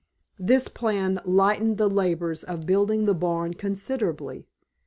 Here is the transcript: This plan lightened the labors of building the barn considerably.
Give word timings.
This 0.39 0.67
plan 0.67 1.19
lightened 1.25 1.77
the 1.77 1.87
labors 1.87 2.43
of 2.43 2.65
building 2.65 3.05
the 3.05 3.13
barn 3.13 3.53
considerably. 3.53 4.47